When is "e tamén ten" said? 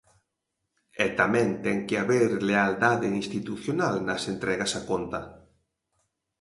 1.03-1.77